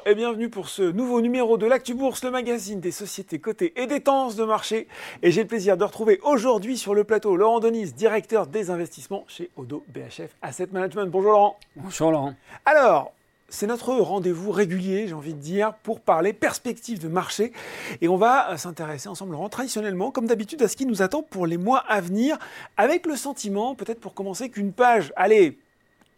[0.00, 3.74] Bonjour et bienvenue pour ce nouveau numéro de l'Actu Bourse, le magazine des sociétés cotées
[3.76, 4.86] et des tendances de marché.
[5.22, 9.24] Et j'ai le plaisir de retrouver aujourd'hui sur le plateau Laurent Denis, directeur des investissements
[9.28, 11.10] chez Odo BHF Asset Management.
[11.10, 11.58] Bonjour Laurent.
[11.76, 12.34] Bonjour Laurent.
[12.64, 13.12] Alors,
[13.48, 17.52] c'est notre rendez-vous régulier, j'ai envie de dire, pour parler perspectives de marché.
[18.00, 21.46] Et on va s'intéresser ensemble, Laurent, traditionnellement, comme d'habitude, à ce qui nous attend pour
[21.46, 22.38] les mois à venir,
[22.78, 25.58] avec le sentiment, peut-être pour commencer, qu'une page, allez,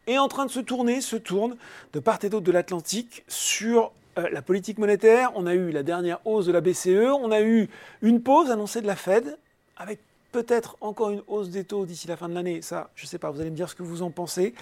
[0.06, 1.56] est en train de se tourner, se tourne
[1.92, 5.32] de part et d'autre de l'Atlantique sur euh, la politique monétaire.
[5.34, 7.68] On a eu la dernière hausse de la BCE, on a eu
[8.02, 9.38] une pause annoncée de la Fed,
[9.76, 10.00] avec
[10.32, 12.62] peut-être encore une hausse des taux d'ici la fin de l'année.
[12.62, 14.54] Ça, je ne sais pas, vous allez me dire ce que vous en pensez.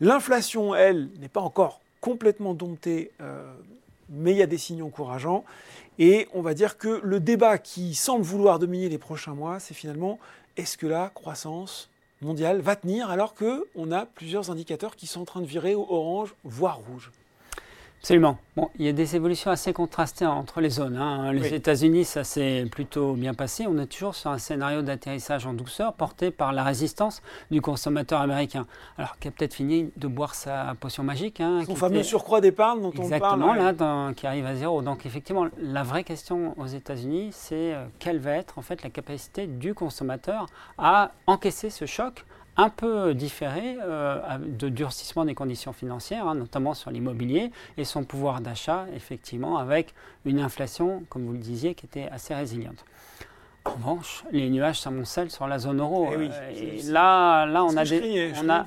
[0.00, 3.44] L'inflation, elle, n'est pas encore complètement domptée, euh,
[4.08, 5.44] mais il y a des signes encourageants.
[5.98, 9.74] Et on va dire que le débat qui semble vouloir dominer les prochains mois, c'est
[9.74, 10.18] finalement
[10.56, 11.88] est-ce que la croissance
[12.24, 15.86] mondiale va tenir alors qu'on a plusieurs indicateurs qui sont en train de virer au
[15.88, 17.10] orange, voire rouge.
[18.02, 18.36] Absolument.
[18.56, 20.96] Bon, il y a des évolutions assez contrastées entre les zones.
[20.96, 21.32] Hein.
[21.32, 23.64] Les États-Unis, ça s'est plutôt bien passé.
[23.68, 28.20] On est toujours sur un scénario d'atterrissage en douceur porté par la résistance du consommateur
[28.20, 28.66] américain.
[28.98, 31.40] Alors, qui a peut-être fini de boire sa potion magique.
[31.40, 33.04] Hein, Son fameux surcroît d'épargne dont on parle.
[33.04, 34.82] Exactement, là, qui arrive à zéro.
[34.82, 38.90] Donc, effectivement, la vraie question aux États-Unis, c'est euh, quelle va être en fait la
[38.90, 42.24] capacité du consommateur à encaisser ce choc
[42.56, 48.04] un peu différé euh, de durcissement des conditions financières, hein, notamment sur l'immobilier, et son
[48.04, 52.84] pouvoir d'achat, effectivement, avec une inflation, comme vous le disiez, qui était assez résiliente.
[53.64, 56.08] En revanche, les nuages s'amoncellent sur la zone euro.
[56.12, 58.64] Eh euh, et là, là, on a des, on a,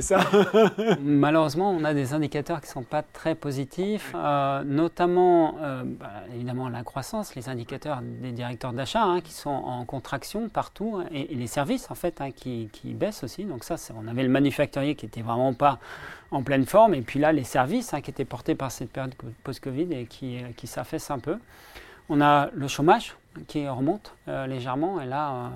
[0.00, 0.20] ça.
[1.00, 6.10] malheureusement, on a des indicateurs qui ne sont pas très positifs, euh, notamment, euh, bah,
[6.34, 11.06] évidemment, la croissance, les indicateurs des directeurs d'achat hein, qui sont en contraction partout, hein,
[11.12, 13.44] et, les services en fait hein, qui, qui, baissent aussi.
[13.44, 15.78] Donc ça, on avait le manufacturier qui était vraiment pas
[16.30, 19.14] en pleine forme, et puis là, les services qui étaient portés par cette période
[19.44, 21.38] post-Covid et qui, qui s'affaissent un peu.
[22.10, 23.14] On a le chômage
[23.46, 25.00] qui remonte euh, légèrement.
[25.00, 25.48] Et là, euh,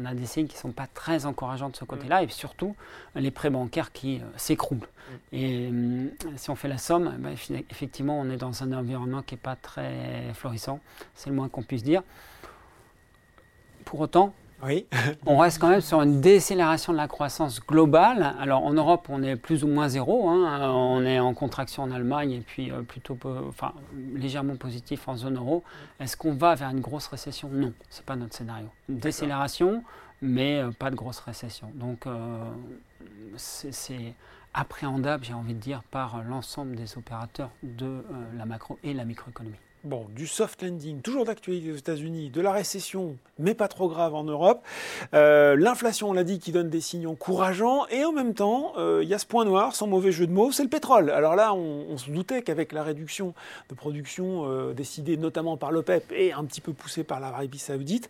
[0.00, 2.22] on a des signes qui ne sont pas très encourageants de ce côté-là.
[2.22, 2.24] Mm.
[2.24, 2.74] Et surtout,
[3.14, 4.78] les prêts bancaires qui euh, s'écroulent.
[4.78, 5.14] Mm.
[5.32, 5.72] Et
[6.36, 7.30] si on fait la somme, bah,
[7.70, 10.80] effectivement, on est dans un environnement qui n'est pas très florissant.
[11.14, 12.02] C'est le moins qu'on puisse dire.
[13.84, 14.34] Pour autant,
[15.26, 18.34] on reste quand même sur une décélération de la croissance globale.
[18.40, 20.28] Alors en Europe, on est plus ou moins zéro.
[20.28, 20.70] Hein.
[20.70, 23.72] On est en contraction en Allemagne et puis euh, plutôt, enfin,
[24.14, 25.62] légèrement positif en zone euro.
[26.00, 27.48] Est-ce qu'on va vers une grosse récession?
[27.52, 28.68] Non, ce n'est pas notre scénario.
[28.88, 29.82] Une décélération,
[30.22, 31.70] mais euh, pas de grosse récession.
[31.74, 32.38] Donc euh,
[33.36, 34.14] c'est
[34.54, 38.04] appréhendable, j'ai envie de dire, par l'ensemble des opérateurs de
[38.36, 39.56] la macro et la microéconomie.
[39.84, 44.14] Bon, du soft landing, toujours d'actualité aux États-Unis, de la récession, mais pas trop grave
[44.14, 44.64] en Europe.
[45.12, 47.86] Euh, l'inflation, on l'a dit, qui donne des signaux encourageants.
[47.88, 50.32] Et en même temps, euh, il y a ce point noir, sans mauvais jeu de
[50.32, 51.10] mots, c'est le pétrole.
[51.10, 53.34] Alors là, on, se doutait qu'avec la réduction
[53.68, 58.08] de production euh, décidée notamment par l'OPEP et un petit peu poussée par l'Arabie saoudite,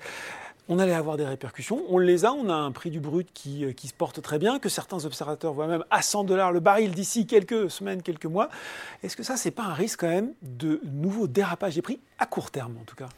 [0.69, 1.83] on allait avoir des répercussions.
[1.89, 4.59] On les a, on a un prix du brut qui, euh, se porte très bien,
[4.59, 8.49] que certains observateurs voient même à 100 dollars le baril d'ici quelques semaines, quelques mois.
[9.03, 12.27] Est-ce que ça, c'est pas un risque quand même de nouveau dérapage des prix, à
[12.27, 13.09] court terme en tout cas?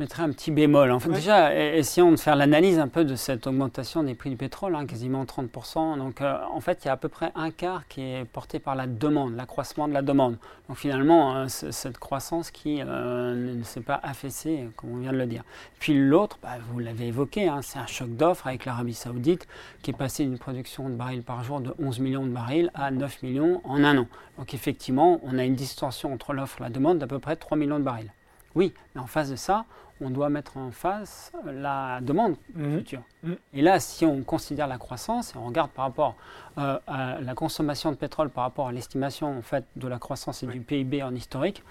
[0.00, 0.90] Mettrais un petit bémol.
[0.90, 4.36] En fait, Déjà, essayons de faire l'analyse un peu de cette augmentation des prix du
[4.36, 5.98] pétrole, hein, quasiment 30%.
[5.98, 8.58] Donc, euh, en fait, il y a à peu près un quart qui est porté
[8.58, 10.38] par la demande, l'accroissement de la demande.
[10.68, 15.18] Donc, finalement, euh, cette croissance qui euh, ne s'est pas affaissée, comme on vient de
[15.18, 15.44] le dire.
[15.78, 19.46] Puis l'autre, bah, vous l'avez évoqué, hein, c'est un choc d'offres avec l'Arabie Saoudite
[19.82, 22.90] qui est passé d'une production de barils par jour de 11 millions de barils à
[22.90, 24.06] 9 millions en un an.
[24.38, 27.58] Donc, effectivement, on a une distorsion entre l'offre et la demande d'à peu près 3
[27.58, 28.12] millions de barils.
[28.54, 29.64] Oui, mais en face de ça,
[30.00, 32.78] on doit mettre en face la demande mhm.
[32.78, 33.02] future.
[33.22, 33.36] Mhm.
[33.54, 36.16] Et là, si on considère la croissance et on regarde par rapport
[36.58, 40.42] euh, à la consommation de pétrole par rapport à l'estimation en fait, de la croissance
[40.42, 41.62] et du PIB en historique,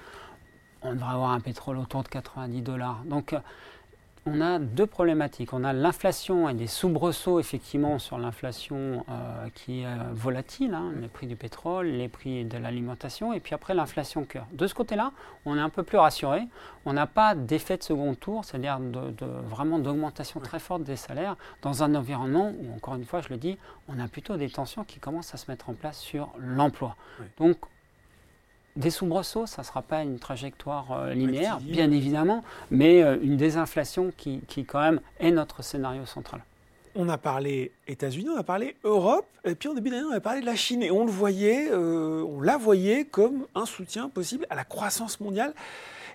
[0.81, 3.01] on devrait avoir un pétrole autour de 90 dollars.
[3.06, 3.39] Donc, euh,
[4.31, 5.54] on a deux problématiques.
[5.54, 10.92] On a l'inflation et des soubresauts effectivement sur l'inflation euh, qui est euh, volatile, hein,
[11.02, 14.46] les prix du pétrole, les prix de l'alimentation, et puis après l'inflation cœur.
[14.54, 15.12] De ce côté-là,
[15.46, 16.48] on est un peu plus rassuré.
[16.86, 21.36] On n'a pas d'effet de second tour, c'est-à-dire de, vraiment d'augmentation très forte des salaires
[21.62, 24.84] dans un environnement où, encore une fois, je le dis, on a plutôt des tensions
[24.84, 26.96] qui commencent à se mettre en place sur l'emploi.
[27.38, 27.58] Donc
[28.80, 33.38] des soubresauts, ça ne sera pas une trajectoire euh, linéaire, bien évidemment, mais euh, une
[33.38, 36.42] désinflation qui, qui, quand même, est notre scénario central.
[36.96, 40.22] On a parlé États-Unis, on a parlé Europe, et puis en début d'année, on a
[40.22, 40.81] parlé de la Chine.
[40.81, 45.20] Et on le voyait, euh, on la voyait comme un soutien possible à la croissance
[45.20, 45.54] mondiale.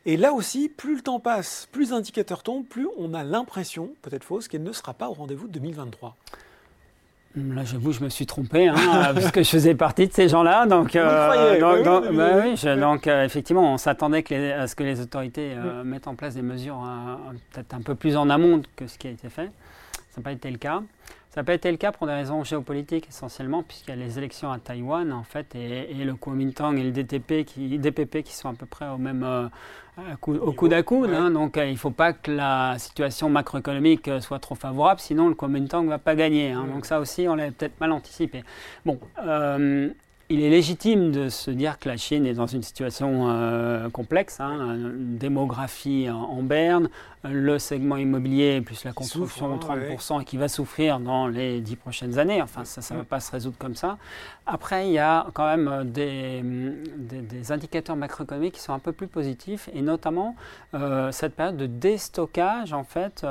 [0.07, 3.91] Et là aussi, plus le temps passe, plus les indicateurs tombent, plus on a l'impression,
[4.03, 6.17] peut-être fausse, qu'elle ne sera pas au rendez-vous de 2023.
[7.37, 8.75] Là, j'avoue, je me suis trompé, hein,
[9.15, 10.67] parce que je faisais partie de ces gens-là.
[10.67, 15.53] Donc, euh, donc, bah oui, donc euh, effectivement, on s'attendait à ce que les autorités
[15.57, 16.81] euh, mettent en place des mesures
[17.53, 19.51] peut-être un peu plus en amont que ce qui a été fait.
[20.15, 20.81] Ça n'a pas été le cas.
[21.31, 24.17] Ça n'a pas été le cas pour des raisons géopolitiques essentiellement, puisqu'il y a les
[24.17, 28.49] élections à Taïwan en fait, et, le Kuomintang et le DTP qui, DPP qui sont
[28.49, 29.49] à peu près au même euh,
[30.29, 31.11] au coude à coude.
[31.11, 31.33] Hein.
[31.33, 35.29] donc euh, il ne faut pas que la situation macroéconomique euh, soit trop favorable, sinon
[35.29, 36.53] le Kuomintang ne va pas gagner.
[36.53, 36.69] Hein.
[36.73, 38.45] donc ça aussi, on l'a peut-être mal anticipé.
[38.87, 39.01] Bon,
[40.31, 44.41] il est légitime de se dire que la Chine est dans une situation euh, complexe,
[44.41, 46.89] hein, une démographie en, berne,
[47.25, 52.19] le segment immobilier plus la construction 30% hein, qui va souffrir dans les dix prochaines
[52.19, 52.41] années.
[52.41, 53.99] Enfin, ça ne va pas se résoudre comme ça.
[54.47, 56.43] Après, il y a quand même euh, des,
[57.23, 60.37] des, indicateurs macroéconomiques qui sont un peu plus positifs, et notamment
[60.73, 63.27] euh, cette période de déstockage en fait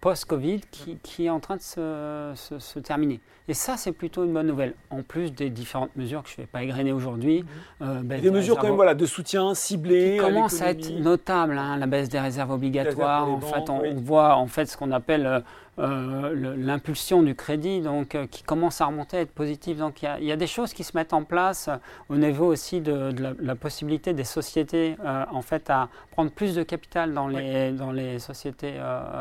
[0.00, 3.20] post-Covid qui, qui, est en train de se, se, se terminer.
[3.48, 6.44] Et ça, c'est plutôt une bonne nouvelle, en plus des différentes mesures que je ne
[6.44, 7.44] vais pas égrener aujourd'hui.
[7.80, 7.88] Mhm.
[7.88, 10.16] Euh, des mesures quand même voilà, de soutien ciblées.
[10.18, 13.28] Qui commencent à, être notables, hein, la baisse des réserves obligatoires.
[13.28, 15.42] En fait, on, voit en fait ce qu'on appelle
[15.78, 19.78] euh, euh, l'impulsion du crédit, donc qui commence à remonter, à être positive.
[19.78, 21.70] Donc il y, a des choses qui se mettent en place
[22.08, 27.12] au niveau aussi de, la, possibilité des sociétés en fait à prendre plus de capital
[27.14, 28.74] dans les, dans les sociétés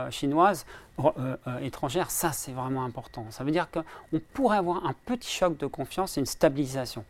[0.10, 0.66] chinoises
[1.00, 3.28] euh, euh, étrangère, ça c'est vraiment important.
[3.30, 7.06] Ça veut dire qu'on pourrait avoir un petit choc de confiance et une stabilisation.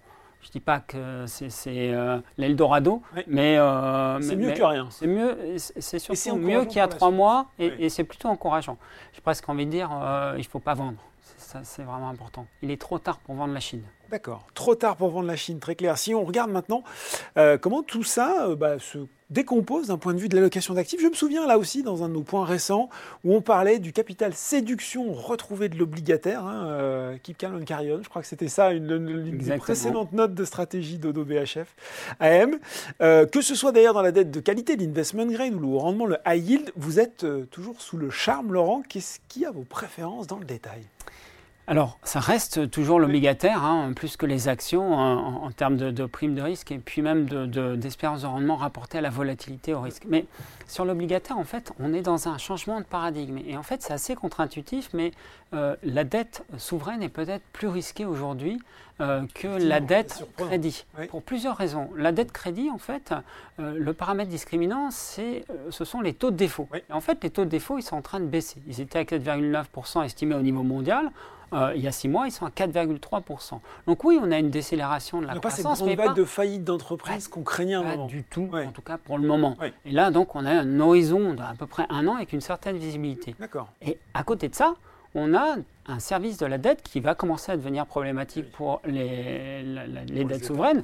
[0.47, 3.57] Je ne dis pas que c'est euh, l'Eldorado, mais
[4.21, 4.87] c'est mieux que rien.
[4.91, 8.77] C'est mieux, c'est surtout mieux qu'il y a trois mois, et, c'est plutôt encourageant.
[9.13, 9.89] J'ai presque envie de dire,
[10.35, 10.97] il ne faut pas vendre.
[11.47, 12.45] Ça, c'est vraiment important.
[12.61, 13.83] Il est trop tard pour vendre la Chine.
[14.11, 14.45] D'accord.
[14.53, 15.97] Trop tard pour vendre la Chine, très clair.
[15.97, 16.83] Si on regarde maintenant
[17.61, 21.01] comment tout ça bah, se décompose d'un point de vue de l'allocation d'actifs.
[21.01, 22.89] Je me souviens là aussi dans un de nos points récents
[23.23, 27.91] où on parlait du capital séduction retrouvé de l'obligataire, hein, euh, Keep Calm and Carry
[27.91, 28.01] On.
[28.01, 31.75] Je crois que c'était ça une, des précédentes notes de stratégie d'Odo BHF
[32.19, 32.57] AM.
[33.01, 36.05] Euh, que ce soit d'ailleurs dans la dette de qualité, l'investment grade ou le rendement,
[36.05, 38.81] le high yield, vous êtes euh, toujours sous le charme, Laurent.
[38.87, 40.83] Qu'est-ce qui a vos préférences dans le détail?
[41.69, 46.41] Alors, ça reste toujours l'obligataire, hein, plus que les actions en, termes de, primes de
[46.41, 47.25] risque et puis même
[47.75, 50.03] d'espérance de, de, rendement rapportée à la volatilité au risque.
[50.07, 50.27] Mais
[50.65, 53.39] sur l'obligataire, en fait, on est dans un changement de paradigme.
[53.45, 55.11] Et en fait, c'est assez contre-intuitif, mais
[55.53, 58.61] euh, la dette souveraine est peut-être plus risquée aujourd'hui
[59.01, 60.85] euh, que la dette crédit.
[61.09, 61.89] Pour plusieurs raisons.
[61.97, 63.13] La dette crédit, en fait,
[63.59, 66.69] euh, le paramètre discriminant, c'est, ce sont les taux de défaut.
[66.89, 68.61] En fait, les taux de défaut, ils sont en train de baisser.
[68.67, 71.11] Ils étaient à 4,9% estimés au niveau mondial.
[71.53, 73.59] Euh, il y a six mois, ils sont à 4,3%.
[73.85, 75.81] Donc oui, on a une décélération de la croissance.
[75.83, 79.17] mais pas de faillite d'entreprise qu'on craignait un pas du tout, en tout cas pour
[79.17, 79.57] le moment.
[79.85, 82.77] Et là, donc, on a un horizon d'à peu près un an avec une certaine
[82.77, 83.35] visibilité.
[83.39, 83.69] D'accord.
[83.81, 84.75] Et à côté de ça,
[85.15, 85.55] on a
[85.87, 90.45] un service de la dette qui va commencer à devenir problématique pour les, les dettes
[90.45, 90.83] souveraines.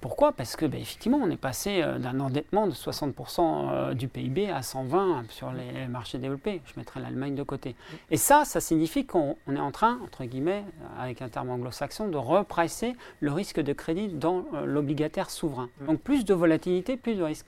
[0.00, 0.30] Pourquoi?
[0.30, 4.48] Parce que ben, effectivement, on est passé euh, d'un endettement de 60% euh, du PIB
[4.48, 6.62] à 120 sur les marchés développés.
[6.66, 7.74] Je mettrai l'Allemagne de côté.
[8.12, 10.64] Et ça, ça signifie qu'on est en train, entre guillemets,
[11.00, 15.68] avec un terme anglo-saxon, de repricer le risque de crédit dans euh, l'obligataire souverain.
[15.84, 17.46] Donc plus de volatilité, plus de risque.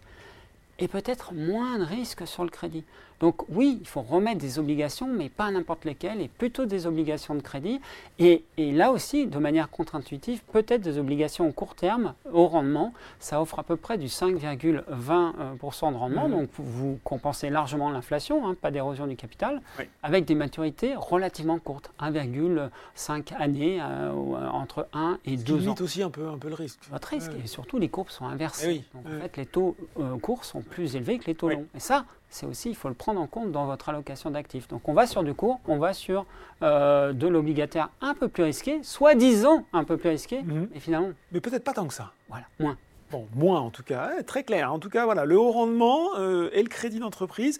[0.81, 2.85] Et peut-être moins de risque sur le crédit.
[3.21, 7.35] Donc oui, il faut remettre des obligations, mais pas n'importe lesquelles, et plutôt des obligations
[7.35, 7.81] de crédit.
[8.19, 12.93] Et, là aussi, de manière contre-intuitive, peut-être des obligations au court terme, au rendement.
[13.19, 16.33] Ça offre à peu près du 5,20% de rendement, mmh.
[16.33, 19.61] donc vous compensez largement l'inflation, hein, pas d'érosion du capital,
[20.03, 24.13] avec des maturités relativement courtes, 1,5 années, euh,
[24.53, 25.59] entre 1 et 2 ans.
[25.59, 26.81] limite aussi un peu, un peu le risque.
[26.91, 28.85] Votre risque, et surtout les courbes sont inversées.
[28.85, 31.67] Eh donc en fait, les taux euh, courts sont plus élevés que les taux longs.
[31.75, 34.69] Et ça, c'est aussi, il faut le prendre en compte dans votre allocation d'actifs.
[34.69, 36.27] Donc on va sur du court, on va sur
[36.63, 40.69] euh, de l'obligataire un peu plus risqué, soi-disant un peu plus risqué, mhm.
[40.73, 41.11] mais finalement.
[41.33, 42.13] Mais peut-être pas tant que ça.
[42.29, 42.77] Voilà, moins.
[43.11, 44.71] Bon, moins en tout cas, très clair.
[44.71, 47.59] En tout cas, voilà, le haut rendement euh, et le crédit d'entreprise.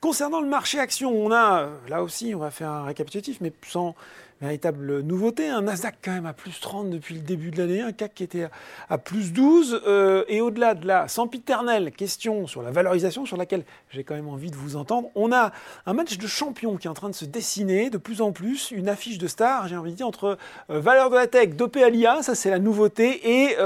[0.00, 3.94] Concernant le marché action, on a, là aussi, on va faire un récapitulatif, mais sans
[4.40, 5.48] véritable nouveauté.
[5.48, 8.24] Un Nasdaq quand même à plus 30 depuis le début de l'année, un CAC qui
[8.24, 8.48] était
[8.88, 9.82] à plus 12.
[9.86, 14.28] Euh, et au-delà de la sempiternelle question sur la valorisation sur laquelle j'ai quand même
[14.28, 15.52] envie de vous entendre, on a
[15.86, 18.70] un match de champions qui est en train de se dessiner de plus en plus,
[18.70, 20.38] une affiche de stars, j'ai envie de dire, entre
[20.70, 23.56] euh, valeur de la tech, dopé Alia, ça c'est la nouveauté, et,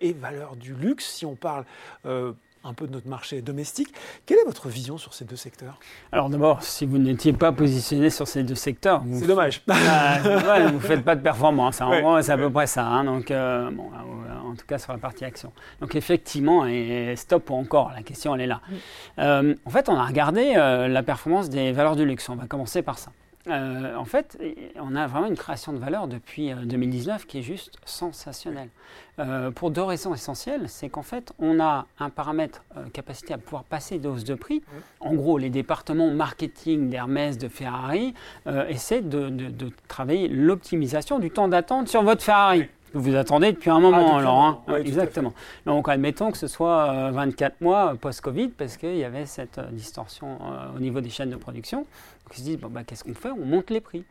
[0.00, 1.64] et valeur du luxe, si on parle
[2.64, 3.92] un peu de notre marché domestique.
[4.26, 5.78] Quelle est votre vision sur ces deux secteurs?
[6.12, 9.62] Alors d'abord, si vous n'étiez pas positionné sur ces deux secteurs, c'est dommage.
[9.68, 10.18] Ah,
[10.68, 11.80] vous ne faites pas de performance.
[11.80, 12.84] En c'est à peu près ça.
[12.84, 13.04] Hein.
[13.04, 15.52] donc, euh, bon, euh, en tout cas sur la partie action.
[15.80, 18.60] Donc effectivement, et stop ou encore, la question elle est là.
[19.18, 22.28] Euh, en fait, on a regardé la performance des valeurs du luxe.
[22.28, 23.10] On va commencer par ça.
[23.50, 24.38] Euh, en fait,
[24.76, 28.68] on a vraiment une création de valeur depuis 2019 qui est juste sensationnelle.
[29.54, 30.68] pour deux raisons essentielles.
[30.68, 34.62] C'est qu'en fait, on a un paramètre capacité à pouvoir passer des hausses de prix.
[35.00, 38.14] En gros, les départements marketing d'Hermès, de Ferrari
[38.68, 39.52] essaient de,
[39.88, 44.42] travailler l'optimisation du temps d'attente sur votre Ferrari vous attendez depuis un moment, ah, alors.
[44.68, 44.76] Hein.
[44.84, 45.32] exactement.
[45.66, 49.70] Donc, admettons que ce soit 24 euh, mois post-Covid, parce qu'il y avait cette euh,
[49.70, 51.86] distorsion euh, au niveau des chaînes de production.
[52.30, 53.30] Donc, ils se disent, bon, bah, qu'est-ce qu'on fait?
[53.30, 54.04] On monte les prix.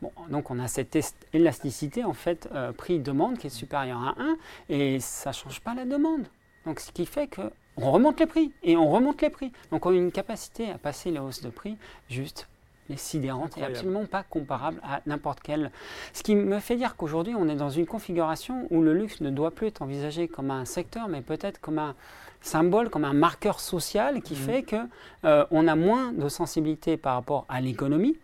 [0.00, 0.96] Bon, donc, on a cette
[1.34, 4.36] élasticité, en fait, prix-demande qui est supérieure à 1,
[4.70, 6.26] et ça ne change pas la demande.
[6.64, 7.42] Donc, ce qui fait que
[7.76, 9.52] on remonte les prix, et on remonte les prix.
[9.70, 11.76] Donc, on a une capacité à passer les hausses de prix
[12.08, 12.48] juste
[12.88, 15.70] les sidérante et absolument pas comparable à n'importe quel.
[16.12, 19.28] Ce qui me fait dire qu'aujourd'hui, on est dans une configuration où le luxe ne
[19.28, 21.94] doit plus être envisagé comme un secteur, mais peut-être comme un
[22.46, 24.36] symbole, comme un marqueur social qui mmh.
[24.36, 24.76] fait que
[25.24, 28.16] euh, on a moins de sensibilité par rapport à l'économie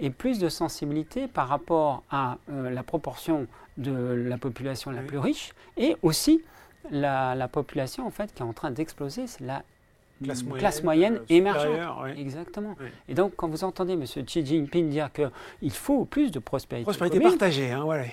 [0.00, 3.46] et plus de sensibilité par rapport à euh, la proportion
[3.76, 6.42] de la population la plus riche et aussi
[6.90, 9.62] la, la, population en fait qui est en train d'exploser, c'est la
[10.22, 12.16] classe moyenne, euh, émergente.
[12.16, 12.76] Exactement.
[13.08, 14.04] Et donc, quand vous entendez M.
[14.04, 18.04] Xi Jinping dire qu'il faut plus de prospérité, prospérité partagée, hein, voilà.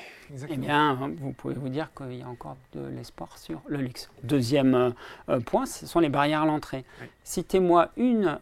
[0.50, 4.10] Eh bien, vous pouvez vous dire qu'il y a encore de l'espoir sur le luxe.
[4.24, 4.90] Deuxième euh,
[5.30, 6.84] euh, point, ce sont les barrières à l'entrée.
[7.24, 8.40] Citez-moi une,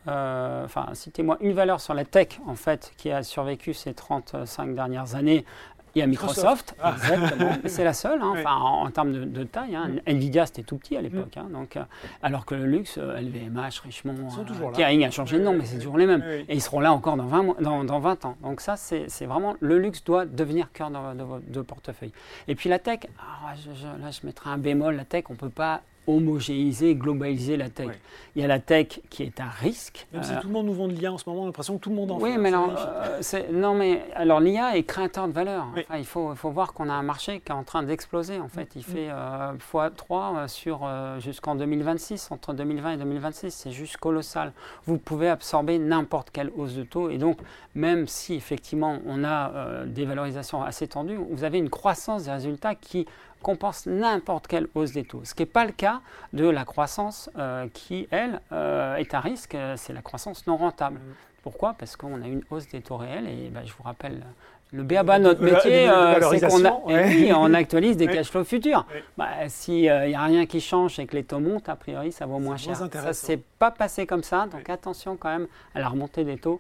[0.94, 5.46] citez-moi une valeur sur la tech en fait qui a survécu ces 35 dernières années
[5.96, 6.96] il y a Microsoft, ah.
[6.98, 7.52] exactement.
[7.66, 9.76] c'est la seule, hein, en, termes de, taille.
[9.76, 9.92] Hein.
[10.08, 11.38] Nvidia, c'était tout petit à l'époque.
[11.38, 11.84] Hein, donc, euh,
[12.22, 15.78] alors que le luxe, LVMH, euh, Richemont, euh, Kering a changé de nom, mais c'est
[15.78, 16.24] toujours les mêmes.
[16.50, 18.38] Et ils seront là encore dans 20, dans, dans 20 ans.
[18.42, 22.12] Donc ça, c'est vraiment, le luxe doit devenir cœur de, de, portefeuille.
[22.48, 23.54] Et puis la tech, ah,
[24.02, 27.92] là, je mettrai un bémol, la tech, on ne peut pas homogéiser, globaliser la tech.
[28.36, 30.08] Il y a la tech qui est à risque.
[30.12, 31.78] Même si tout le monde nous vend de l'IA en ce moment, on a l'impression
[31.78, 32.36] que tout le monde en oui, fait.
[32.36, 35.68] Oui, mais alors, euh, non, mais alors l'IA est créateur de valeur.
[35.96, 38.40] il, faut, il faut voir qu'on a un marché qui est en train d'exploser.
[38.40, 38.84] En fait, il mm.
[38.84, 40.48] fait euh, x3
[40.84, 44.52] euh, jusqu'en 2026, entre 2020 et 2026, c'est juste colossal.
[44.86, 47.38] Vous pouvez absorber n'importe quelle hausse de taux, et donc
[47.76, 52.76] même si effectivement on a des valorisations assez tendues, vous avez une croissance des résultats
[52.76, 53.06] qui
[53.44, 55.22] compense n'importe quelle hausse des taux.
[55.24, 59.20] Ce qui n'est pas le cas de la croissance euh, qui, elle, euh, est à
[59.20, 60.98] risque, euh, c'est la croissance non rentable.
[60.98, 61.14] Mm.
[61.44, 61.76] Pourquoi?
[61.78, 64.24] Parce qu'on a une hausse des taux réels et bah, je vous rappelle
[64.72, 65.88] le BABA de notre métier,
[66.32, 66.66] c'est qu'on
[67.36, 68.88] on actualise des cash flows futurs.
[69.18, 72.26] Bah, S'il n'y a rien qui change et que les taux montent, a priori, ça
[72.26, 72.76] vaut moins cher.
[72.76, 76.38] Ça ne s'est pas passé comme ça, donc attention quand même à la remontée des
[76.38, 76.60] taux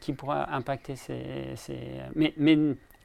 [0.00, 1.52] qui pourra impacter ces...
[1.54, 1.78] ces...
[2.16, 2.56] Mais, mais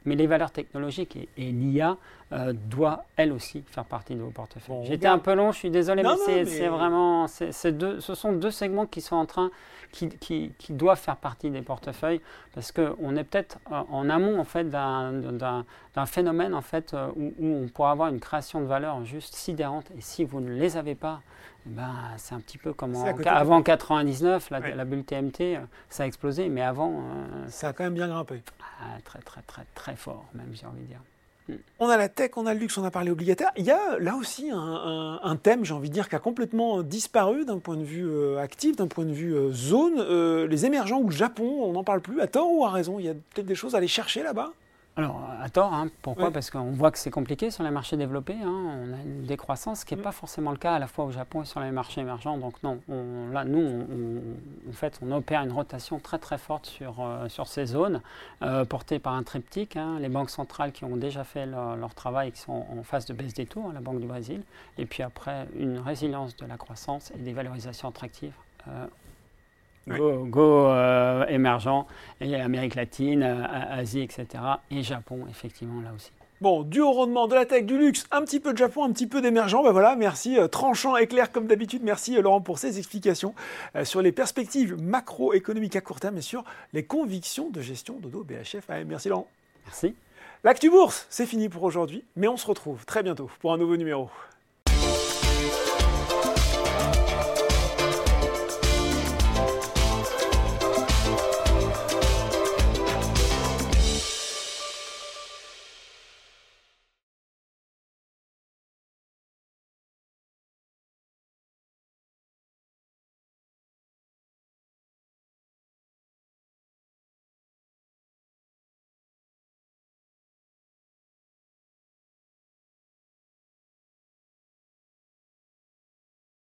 [0.04, 1.96] mais les valeurs technologiques et, l'IA
[2.32, 4.84] euh, doivent elles aussi faire partie de vos portefeuilles.
[4.84, 7.26] J'étais un peu long, je suis désolé, mais c'est vraiment,
[7.72, 9.50] deux, ce sont deux segments qui sont en train,
[9.92, 12.20] qui, qui, qui doivent faire partie des portefeuilles,
[12.54, 15.64] parce qu'on est peut-être euh, en amont en fait d'un
[16.06, 19.86] phénomène en fait euh, où, où, on pourra avoir une création de valeur juste sidérante,
[19.96, 21.20] et si vous ne les avez pas,
[21.66, 22.94] ben, c'est un petit peu comme
[23.26, 27.02] avant 99, la, la, bulle TMT, euh, ça a explosé, mais avant.
[27.48, 28.42] Ça a quand même bien grimpé.
[29.04, 31.00] Très, très, très, très fort, même, j'ai envie de dire.
[31.78, 33.50] On a la tech, on a le luxe, on a parlé obligataire.
[33.56, 37.46] Il y a là aussi un, thème, j'ai envie de dire, qui a complètement disparu
[37.46, 40.02] d'un point de vue euh, actif, d'un point de vue zone.
[40.46, 43.06] les émergents ou le Japon, on n'en parle plus, à tort ou à raison Il
[43.06, 44.52] y a peut-être des choses à aller chercher là-bas
[44.98, 45.90] alors, à tort, hein.
[46.02, 48.34] pourquoi Parce qu'on voit que c'est compliqué sur les marchés développés.
[48.34, 48.82] Hein.
[48.82, 50.04] On a une décroissance, ce qui n'est mm.
[50.04, 52.36] pas forcément le cas à la fois au Japon et sur les marchés émergents.
[52.36, 52.80] Donc, non,
[53.32, 57.46] là, nous, on, en fait, on opère une rotation très très forte sur, euh, sur
[57.46, 58.02] ces zones,
[58.42, 59.76] euh, portée par un triptyque.
[59.76, 60.00] Hein.
[60.00, 63.14] les banques centrales qui ont déjà fait leur, travail et qui sont en phase de
[63.14, 64.42] baisse des taux, la Banque du Brésil.
[64.78, 68.34] Et puis après, une résilience de la croissance et des valorisations attractives.
[68.66, 68.86] Euh,
[69.96, 71.86] Go, go euh, émergent,
[72.20, 74.26] et Amérique latine, euh, Asie, etc.
[74.70, 76.10] Et Japon, effectivement, là aussi.
[76.40, 78.92] Bon, du haut rendement, de la tech, du luxe, un petit peu de Japon, un
[78.92, 79.62] petit peu d'émergent.
[79.64, 81.82] Ben voilà, merci, euh, tranchant et clair comme d'habitude.
[81.82, 83.34] Merci Laurent pour ces explications
[83.82, 88.68] sur les perspectives macroéconomiques à court terme et sur les convictions de gestion d'Odo BHF.
[88.86, 89.26] merci Laurent.
[89.66, 89.94] Merci.
[90.44, 93.76] L'actu bourse, c'est fini pour aujourd'hui, mais on se retrouve très bientôt pour un nouveau
[93.76, 94.08] numéro.